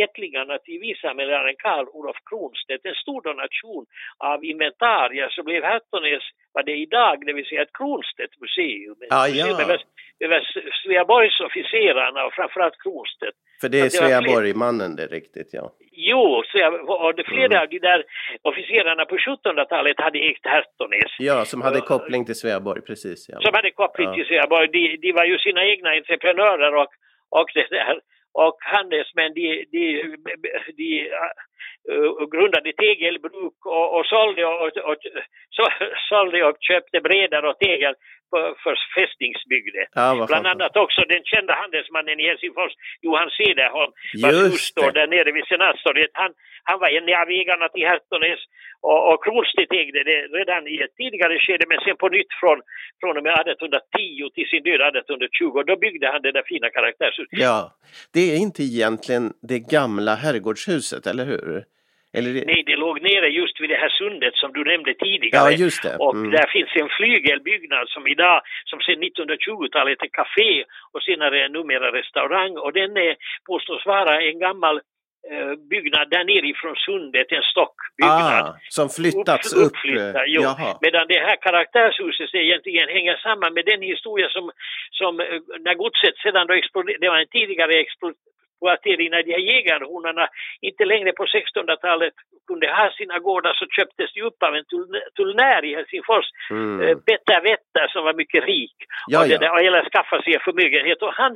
[0.03, 3.85] ättlingarna till viceamirären Karl Olof Kronstedt, en stor donation
[4.17, 6.23] av inventarier så blev Hertonäs
[6.53, 8.95] vad det är idag, det vill säga ett Kronstedt museum.
[9.09, 9.61] Ah, ja.
[9.63, 9.79] över,
[10.19, 10.39] över
[10.83, 13.37] Sveaborgs officerarna och framförallt Kronstedt.
[13.61, 15.71] För det är Sveaborg-mannen det riktigt, ja.
[15.91, 17.61] Jo, så jag, och det flera mm.
[17.61, 18.03] av de där
[18.41, 21.13] officerarna på 1700-talet hade ägt Hertonäs.
[21.19, 23.29] Ja, som hade koppling till Sveaborg, precis.
[23.29, 23.39] Ja.
[23.41, 24.13] Som hade koppling ja.
[24.13, 24.67] till Sveaborg.
[24.67, 26.91] De, de var ju sina egna entreprenörer och,
[27.29, 27.99] och det där
[28.33, 29.85] och handelsmän de, de,
[30.77, 31.09] de
[31.91, 34.97] uh, grundade tegelbruk och, och sålde och, och,
[35.49, 35.63] så,
[36.09, 37.95] sålde och köpte bredare och tegel
[38.63, 39.85] för, fästningsbygder.
[39.93, 43.91] Ja, Bland annat också den kända handelsmannen i Helsingfors, Johan Cederholm,
[44.23, 46.11] vars hustru där nere vid Senatstorget.
[46.13, 46.31] Han,
[46.63, 48.41] han var en av ägarna till Hertonäs
[48.89, 52.57] och, och Kronstedt ägde det redan i ett tidigare skede men sen på nytt från,
[53.01, 57.39] från och med 1810 till sin död 1820 då byggde han det där fina karaktärshuset.
[57.47, 57.59] Ja,
[58.13, 61.63] det är inte egentligen det gamla herrgårdshuset, eller hur?
[62.17, 62.31] Eller...
[62.45, 65.51] Nej, det låg nere just vid det här sundet som du nämnde tidigare.
[65.51, 65.95] Ja, just det.
[65.95, 66.01] Mm.
[66.07, 70.51] Och där finns en flygelbyggnad som idag, som sedan 1920-talet är café
[70.93, 73.15] och senare numera restaurang och den är,
[73.45, 74.81] påstås vara en gammal
[75.69, 78.45] byggnad där nerifrån sundet, en stockbyggnad.
[78.45, 79.65] Ah, som flyttats upp?
[79.65, 80.41] Uppflyttad, jo.
[80.81, 84.51] Medan det här karaktärshuset egentligen hänger samman med den historia som,
[84.91, 85.25] som eh,
[85.65, 87.73] när godset sedan då exploderade, det var en tidigare
[88.61, 90.27] när de här jägarhonorna
[90.61, 92.13] inte längre på 1600-talet
[92.47, 94.65] kunde ha sina gårdar så köptes de upp av en
[95.15, 96.81] tullnär i Helsingfors, mm.
[96.81, 100.33] Eh, Petter Wetter som var mycket rik ja, och, det där, och eller skaffa sig
[100.33, 101.31] en förmögenhet och han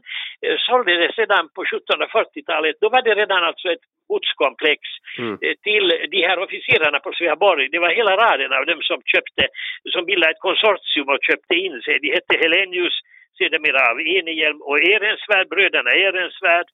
[0.46, 4.82] eh, sålde det sedan på 1740-talet, då var det redan alltså ett godskomplex
[5.20, 5.38] mm.
[5.42, 7.70] Eh, till de här officerarna på Sveaborg.
[7.70, 9.44] Det var hela raden av dem som köpte,
[9.94, 12.00] som bildade ett konsortium och köpte in sig.
[12.00, 12.98] De hette Helenius
[13.38, 16.68] sedermera av Enehjelm och Ehrensvärd, bröderna Ehrensvärd,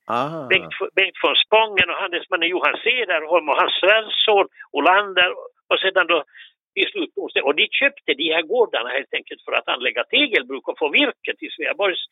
[0.50, 4.48] Bengt, Bengt von Spången och handelsmannen Johan Cederholm och hans svärson
[4.78, 5.32] Olander
[5.70, 6.24] och sedan då
[6.76, 10.80] i slut och de köpte de här gårdarna helt enkelt för att anlägga tegelbruk och
[10.80, 12.04] få virke till Sveaborgs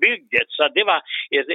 [0.00, 0.48] bygget.
[0.56, 1.00] Så det var,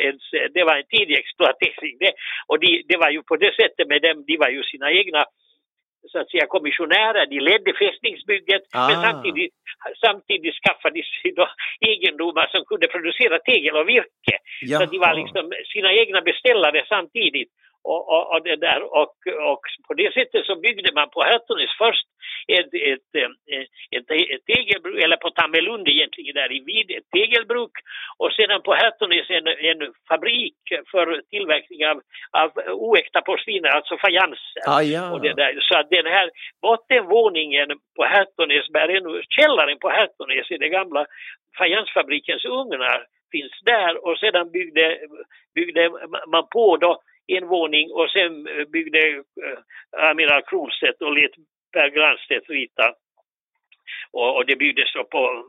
[0.09, 0.19] en,
[0.53, 1.97] det var en tidig exploatering.
[1.99, 2.11] Det,
[2.47, 5.25] och de, det var ju på det sättet med dem, de var ju sina egna
[6.11, 8.87] så att säga kommissionärer, de ledde fästningsbygget ah.
[8.87, 9.53] men samtidigt,
[10.05, 11.45] samtidigt skaffade de sig då
[11.91, 14.35] egendomar som kunde producera tegel och virke.
[14.61, 14.79] Jaha.
[14.79, 17.49] Så de var liksom sina egna beställare samtidigt.
[17.83, 18.81] Och, och, och, det där.
[18.83, 19.15] Och,
[19.51, 22.07] och på det sättet så byggde man på Hertonis först
[22.47, 23.09] ett, ett,
[23.95, 27.71] ett, ett, tegelbruk, eller på Tammelund egentligen där i vid, ett tegelbruk
[28.17, 30.59] och sedan på Hertonis en, en fabrik
[30.91, 34.61] för tillverkning av, av oäkta porsliner, alltså fajanser.
[34.67, 35.11] Ah, ja.
[35.11, 35.59] och det där.
[35.61, 36.29] Så att den här
[36.61, 38.65] bottenvåningen på Hertonis,
[39.29, 41.05] källaren på Hertonis i den gamla
[41.57, 44.97] fajansfabrikens ugnar finns där och sedan byggde,
[45.55, 45.89] byggde
[46.27, 51.31] man på då en våning och sen eh, byggde eh, Amiral Kronstedt och lät
[51.73, 52.93] Per Granstedt rita.
[54.11, 55.45] Och, och det byggdes då på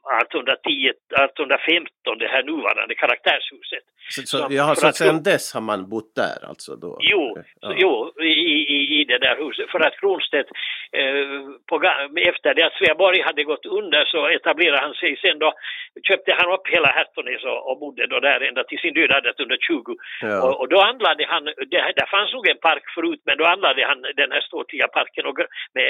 [0.00, 3.84] 1810, 1815, det här nuvarande karaktärshuset.
[4.14, 6.76] Så, så, jaha, så sen dess har man bott där alltså?
[6.76, 6.98] Då?
[7.00, 7.74] Jo, ja.
[7.82, 8.34] jo i,
[8.76, 9.70] i, i det där huset.
[9.70, 10.48] För att Kronstedt,
[11.00, 11.26] eh,
[11.68, 11.74] på,
[12.30, 15.52] efter det att Sveaborg hade gått under så etablerade han sig sen då,
[16.08, 19.94] köpte han upp hela Hertonäs och, och bodde då där ända till sin död 1820.
[20.20, 20.42] Ja.
[20.44, 23.86] Och, och, då anlade han, det, där fanns nog en park förut, men då anlade
[23.90, 25.38] han den här ståtliga parken och,
[25.74, 25.88] med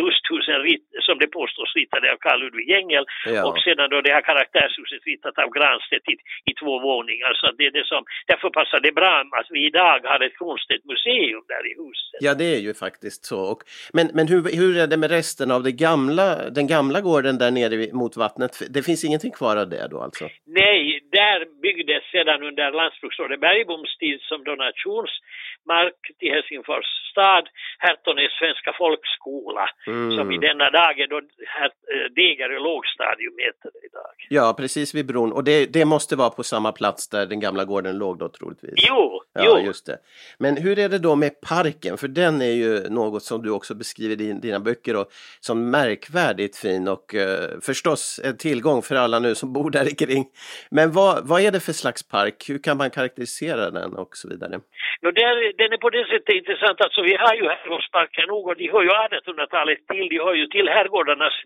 [0.00, 0.60] lusthusen
[1.06, 3.04] som det påstås ritade av Carl Ludvig Engel.
[3.26, 6.16] Ja och sedan då det här karaktärshuset ritat av Granstedt i,
[6.50, 7.32] i två våningar.
[7.40, 10.84] Så det är det som, därför passar det bra att vi idag har ett Kronstedt
[10.84, 12.18] museum där i huset.
[12.20, 13.40] Ja, det är ju faktiskt så.
[13.52, 13.60] Och,
[13.92, 17.50] men men hur, hur är det med resten av det gamla, den gamla gården där
[17.50, 18.62] nere mot vattnet?
[18.70, 20.28] Det finns ingenting kvar av det då alltså?
[20.46, 27.44] Nej, där byggdes sedan under lantbruksrådet Bergboms tid som donationsmark till Helsingfors stad
[27.78, 30.16] Hertonäs svenska folkskola mm.
[30.16, 34.14] som i denna dag är då här, eh, Degerö lågstadium heter det idag.
[34.28, 35.32] Ja, precis vid bron.
[35.32, 38.74] Och det, det måste vara på samma plats där den gamla gården låg då troligtvis?
[38.88, 39.66] Jo, ja, jo.
[39.66, 39.98] just det.
[40.38, 41.96] Men hur är det då med parken?
[41.96, 45.08] För den är ju något som du också beskriver i dina böcker och
[45.40, 50.24] som märkvärdigt fin och uh, förstås en tillgång för alla nu som bor där kring.
[50.70, 52.36] Men vad, vad är det för slags park?
[52.50, 54.54] Hur kan man karaktärisera den och så vidare?
[55.02, 56.78] No, där, den är på det sättet intressant.
[56.80, 60.08] Alltså, vi har ju herrgårdsparker nog och de hör ju 1800-talet till.
[60.12, 61.36] De hör ju till herrgårdarnas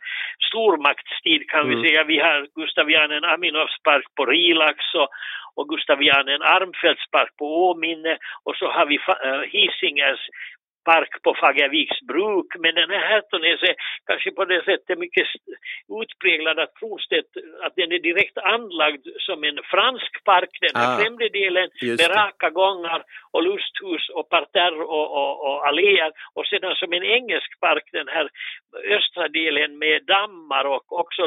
[0.49, 1.71] stormaktstid kan mm.
[1.71, 2.05] vi säga.
[2.05, 5.09] Vi har Gustavianen Aminovs park på Rilax och,
[5.57, 8.15] och Gustavianen Armfeldts park på Åminne
[8.47, 10.23] och så har vi uh, Hisingers
[10.85, 13.75] park på Fagerviks bruk, men den här Hertonäs är
[14.07, 15.27] kanske på det sättet mycket
[16.03, 17.31] utpräglad att Kronstedt,
[17.64, 21.68] att den är direkt anlagd som en fransk park, den här ah, främre delen
[21.99, 23.01] med raka gångar
[23.35, 26.11] och lusthus och parterre och, och, och alléer.
[26.35, 28.27] Och sedan som en engelsk park den här
[28.97, 31.23] östra delen med dammar och också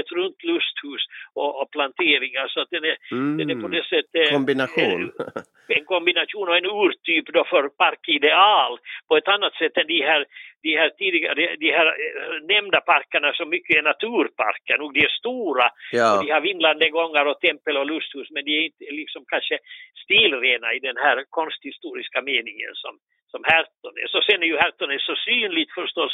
[0.00, 1.02] ett runt lusthus
[1.34, 2.46] och, och planteringar.
[2.48, 5.12] Så att den är, mm, den är på det sättet kombination.
[5.68, 8.78] En, en kombination och en urtyp då för parkideal
[9.08, 10.24] på ett annat sätt än de här,
[10.62, 14.78] de här tidigare, de här eh, nämnda parkerna som mycket är naturparker.
[14.78, 16.06] Nog de är stora ja.
[16.12, 19.58] och de har vindlande gångar och tempel och lusthus men de är inte liksom kanske
[20.04, 22.94] stilrena i den här konsthistoriska meningen som
[23.32, 24.14] som Hertones.
[24.16, 26.12] Och sen är ju Hertones så synligt förstås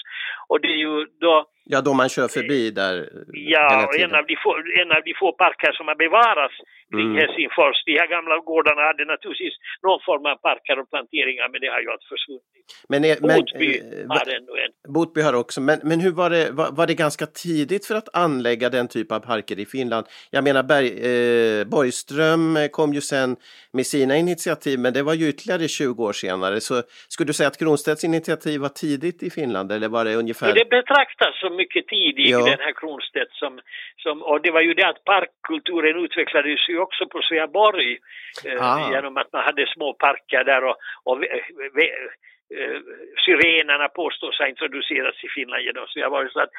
[0.49, 1.35] och det är ju då...
[1.73, 4.51] Ja, då man kör förbi där Ja, och en av, de få,
[4.83, 6.55] en av de få parker som har bevarats
[6.95, 7.17] kring mm.
[7.21, 7.77] Helsingfors.
[7.87, 11.81] De här gamla gårdarna hade naturligtvis någon form av parker och planteringar men det har
[11.81, 12.43] ju allt försvunnit.
[12.89, 14.93] Men, är, Botby men, har ännu en.
[14.95, 18.17] Botby har också, men, men hur var det, var, var, det ganska tidigt för att
[18.17, 20.07] anlägga den typ av parker i Finland?
[20.31, 23.37] Jag menar Berg, eh, Borgström kom ju sen
[23.73, 27.49] med sina initiativ men det var ju ytterligare 20 år senare så skulle du säga
[27.49, 30.55] att Kronstedts initiativ var tidigt i Finland eller var det ungefär?
[30.55, 32.45] Det betraktas som mycket tidigt, ja.
[32.45, 33.61] den här Kronstedt som,
[33.97, 37.99] som, och det var ju det att parkkulturen utvecklades ju också på Sveaborg
[38.45, 38.91] eh, ah.
[38.93, 42.81] genom att man hade små parker där och, och eh,
[43.25, 46.31] syrenerna påstås ha introducerats i Finland genom Sveaborg.
[46.33, 46.51] Så att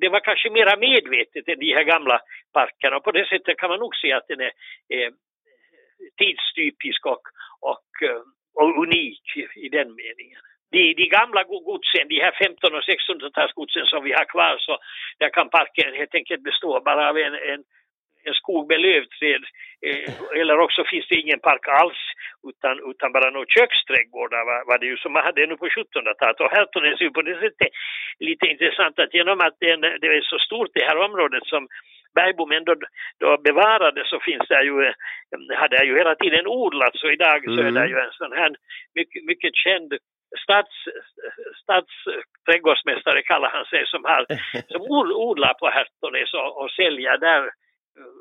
[0.00, 2.20] det var kanske mera medvetet än de här gamla
[2.52, 4.52] parkerna och på det sättet kan man nog säga att den är
[4.94, 5.10] eh,
[6.18, 7.22] tidstypisk och,
[7.60, 8.22] och eh,
[8.54, 9.22] och unik
[9.56, 10.42] i den meningen.
[10.72, 14.78] De, de gamla godsen, de här 15 och 1600-talsgodsen som vi har kvar, så
[15.18, 17.62] där kan parken helt enkelt bestå bara av en, en,
[18.24, 19.42] en skog med lövträd.
[19.86, 22.02] Eh, eller också finns det ingen park alls,
[22.50, 26.40] utan, utan bara några köksträdgårdar var, var det ju som man hade nu på 1700-talet.
[26.40, 27.68] Och Herton är ju på det sättet
[28.18, 31.68] lite intressant att genom att det, det är så stort det här området som
[32.14, 32.74] Bergbom ändå
[33.20, 34.94] då bevarade så finns det ju, eh,
[35.60, 37.56] hade ju hela tiden odlat så idag mm.
[37.56, 37.90] så är det mm.
[37.90, 38.50] ju en sån här
[38.94, 39.92] mycket, mycket känd
[40.42, 40.76] stats,
[41.62, 44.26] stadsträdgårdsmästare kallar han sig som, har,
[44.72, 44.82] som
[45.28, 47.50] odlar på Hertonäs och, och säljer där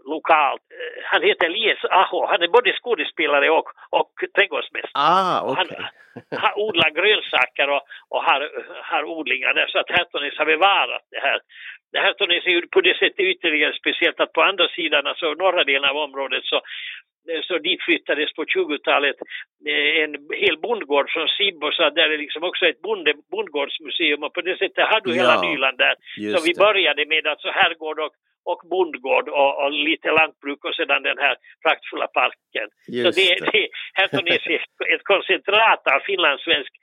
[0.05, 0.62] lokalt.
[0.62, 4.91] Eh, han heter Elias Aho, han är både skådespelare och, och trädgårdsmästare.
[4.93, 5.65] Ah, okay.
[6.29, 8.49] Han har odlar grönsaker och, och har,
[8.84, 11.39] har odlingar där så att Hertonäs har bevarat det här
[11.91, 15.63] det här är ju på det sättet ytterligare speciellt att på andra sidan, alltså norra
[15.63, 16.62] delen av området så
[17.47, 19.15] så dit flyttades på 20-talet
[19.69, 24.34] eh, en hel bondgård från Sibbo så där är liksom också ett bonde, bondgårdsmuseum och
[24.34, 25.95] på det sättet har du hela Nyland där.
[26.34, 28.13] Så vi började med alltså herrgård och,
[28.51, 32.67] och bondgård och, och, lite lantbruk och sedan den här praktfulla parken.
[32.88, 33.51] Just så det, det.
[33.51, 34.60] det Hertonäs är
[34.95, 36.73] ett koncentrat av finlandssvensk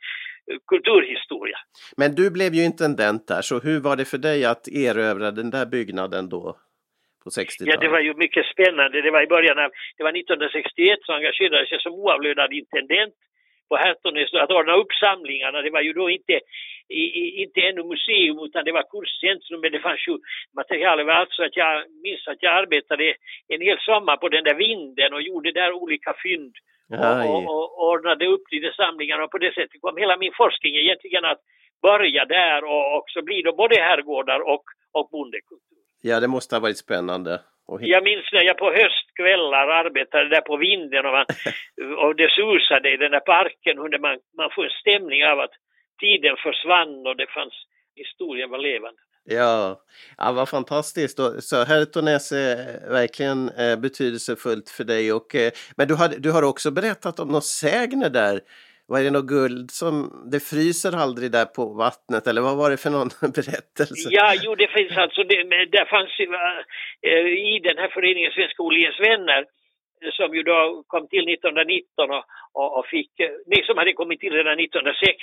[0.66, 1.58] kulturhistoria.
[1.96, 5.50] Men du blev ju intendent där, så hur var det för dig att erövra den
[5.50, 6.56] där byggnaden då?
[7.28, 7.74] På 60-talet?
[7.74, 9.02] Ja, det var ju mycket spännande.
[9.02, 13.14] Det var i början av, det var 1961 så engagerades jag som oavlönad intendent
[13.68, 15.62] på Hertonäs att ordna upp samlingarna.
[15.62, 16.40] Det var ju då inte,
[16.88, 17.02] i,
[17.42, 20.14] inte ännu museum utan det var kurscentrum men det fanns ju
[20.60, 21.72] material överallt så att jag
[22.04, 23.14] minns att jag arbetade
[23.48, 26.54] en hel sommar på den där vinden och gjorde där olika fynd
[26.90, 30.74] och, och, och, ordnade upp lite samlingar och på det sättet kom hela min forskning
[30.74, 31.40] egentligen att
[31.82, 35.67] börja där och, och så blir det både herrgårdar och, och bondekultur.
[36.00, 37.40] Ja, det måste ha varit spännande.
[37.80, 41.26] Jag minns när jag på höstkvällar arbetade där på vinden och, man,
[42.04, 45.54] och det susade i den där parken och man, man får en stämning av att
[46.00, 47.54] tiden försvann och det fanns,
[47.94, 49.00] historien var levande.
[49.30, 49.80] Ja,
[50.18, 51.18] ja vad fantastiskt.
[51.40, 52.56] Så Hertonäs är
[52.90, 55.12] verkligen eh, betydelsefullt för dig.
[55.12, 58.40] Och, eh, men du har, du har också berättat om något sägner där
[58.90, 59.94] var det något guld som,
[60.32, 64.08] det fryser aldrig där på vattnet eller vad var det för någon berättelse?
[64.18, 65.38] Ja, jo det finns alltså, det,
[65.76, 69.44] det fanns äh, i den här föreningen Svenska Åhléns vänner
[70.18, 72.24] som ju då kom till 1919 och,
[72.60, 73.12] och, och fick,
[73.46, 75.16] nej som hade kommit till redan 1906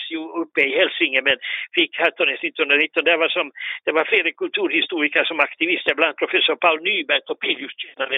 [0.44, 1.38] uppe i Hälsinge men
[1.78, 3.04] fick Hertonäs 1919.
[3.04, 3.52] Det var, som,
[3.86, 7.74] det var flera kulturhistoriker som aktivister, bland annat professor Paul Nyberg, Topelius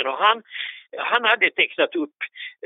[0.05, 0.41] och han,
[0.97, 2.17] han hade tecknat upp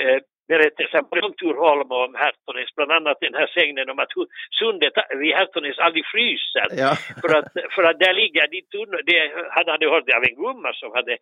[0.01, 0.19] eh,
[0.51, 4.13] berättelser både om Turholm och om Hertonäs, bland annat den här sägnen om att
[4.61, 6.67] sundet vid Hertonäs aldrig fryser.
[6.83, 6.91] Ja.
[7.21, 9.19] för, att, för att där ligger de tunnor, det
[9.55, 11.15] han hade hört av en gumma som hade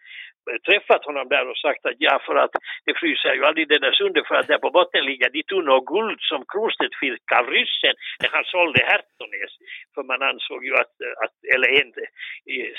[0.68, 2.54] träffat honom där och sagt att ja, för att
[2.86, 5.80] det fryser ju aldrig det där sundet för att där på botten ligger de tunnor
[5.94, 9.54] guld som Kronstedt fick av ryssen när han sålde Hertonäs.
[9.94, 11.92] För man ansåg ju att, att eller en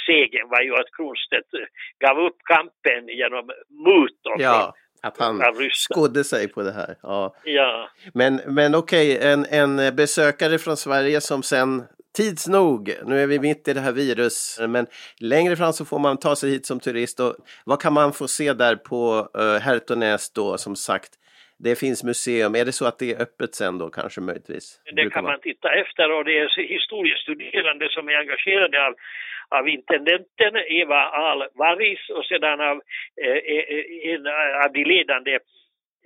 [0.06, 1.50] segern var ju att Kronstedt
[2.04, 3.44] gav upp kampen genom
[3.88, 4.74] mutor ja.
[5.02, 5.42] Att han
[5.72, 6.96] skodde sig på det här.
[7.02, 7.34] Ja.
[7.44, 7.88] ja.
[8.14, 11.84] Men, men okej, okay, en, en besökare från Sverige som sen
[12.16, 14.86] tids nog, nu är vi mitt i det här virus, men
[15.20, 17.20] längre fram så får man ta sig hit som turist.
[17.20, 21.10] Och vad kan man få se där på uh, Hertonäs då, som sagt?
[21.64, 22.54] Det finns museum.
[22.54, 24.80] Är det så att det är öppet sen då kanske möjligtvis?
[24.92, 28.94] Det kan man titta efter och det är historiestuderande som är engagerade av
[29.58, 32.76] av intendenten Eva Ahl Varis och sedan av
[33.24, 34.26] eh, eh, en
[34.64, 35.34] av de ledande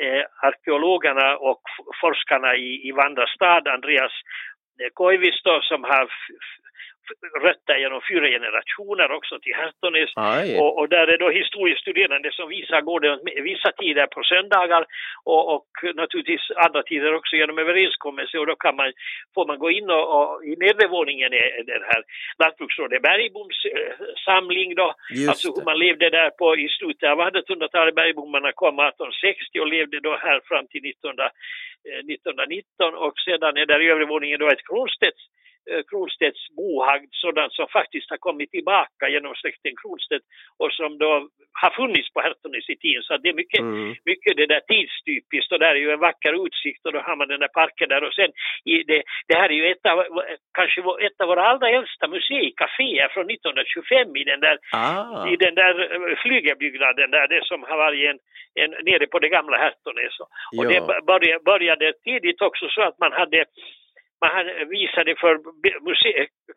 [0.03, 1.63] eh, arkeologerna och
[2.01, 4.13] forskarna i, i Vandrastad, Andreas
[4.95, 6.09] Koivisto, som har
[7.47, 10.13] rötter genom fyra generationer också till Hertonäs.
[10.61, 13.19] Och, och, där är då historiestuderande som visar gården
[13.51, 14.87] vissa tider på söndagar
[15.25, 18.39] och, och naturligtvis andra tider också genom överenskommelse.
[18.39, 18.93] Och då kan man,
[19.35, 22.03] får man gå in och, och i nedre våningen är den här
[22.39, 23.93] lantbruksrådet Bergboms eh,
[24.27, 28.79] samling då, Just alltså hur man levde där på i slutet av 1800-talet, Bergbommarna kom
[28.79, 31.31] 1860 och levde då här fram till 1900,
[31.89, 35.44] eh, 1919 och sedan är där i övre våningen då ett Kronstedts Eh,
[35.91, 40.25] Kronstedts bohagd, sådant som faktiskt har kommit tillbaka genom släkten Kronstedt
[40.63, 41.29] och som då
[41.63, 43.03] har funnits på Hertonäs i tiden.
[43.03, 43.95] Så det är mycket, mm.
[44.05, 47.29] mycket det där tidstypiskt och där är ju en vacker utsikt och då har man
[47.29, 48.31] den där parken där och sen
[48.91, 49.99] det, det här är ju ett av,
[50.59, 55.29] kanske ett av våra allra äldsta museikaféer från 1925 i den där, ah.
[55.33, 58.19] i den där eh, flygelbyggnaden där, det som har varit en,
[58.63, 60.17] en nere på det gamla Hertonäs.
[60.59, 60.69] Och ja.
[60.69, 63.45] det började, började tidigt också så att man hade
[64.25, 65.33] man visade för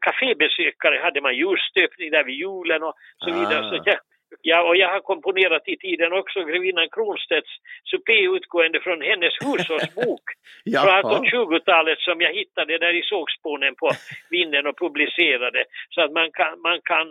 [0.05, 3.65] kafébesökare hade man ljusstöpning där vid julen och så vidare.
[3.65, 3.69] Ah.
[3.69, 3.99] Så jag,
[4.41, 7.53] ja, och jag har komponerat i tiden också grevinnan Kronstedts
[7.91, 10.25] supé utgående från hennes hushållsbok
[10.83, 13.89] från 1820-talet som jag hittade där i sågspånen på
[14.29, 15.63] vinden och publicerade.
[15.89, 17.07] Så att man kan, man kan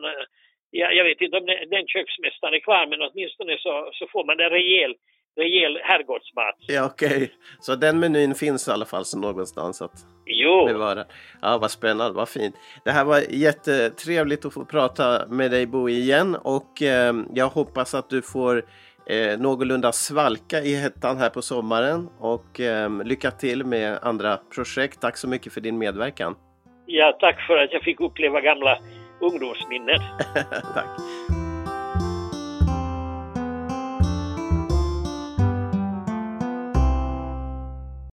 [0.71, 4.41] ja, jag vet inte om den köksmästaren är kvar men åtminstone så, så får man
[4.41, 4.95] en rejäl
[5.37, 6.55] rejäl herrgårdsmat.
[6.59, 7.17] Ja, okej.
[7.17, 7.29] Okay.
[7.61, 10.67] Så den menyn finns i alla fall så någonstans att jo.
[10.67, 11.05] bevara.
[11.43, 12.55] Ja, vad spännande, vad fint.
[12.85, 17.95] Det här var jättetrevligt att få prata med dig Bo igen och eh, jag hoppas
[17.95, 18.63] att du får
[19.07, 25.01] eh, någorlunda svalka i hettan här på sommaren och eh, lycka till med andra projekt.
[25.01, 26.35] Tack så mycket för din medverkan.
[26.87, 28.79] Ja, tack för att jag fick uppleva gamla
[29.21, 30.01] ungdomsminnen.
[30.75, 31.46] tack.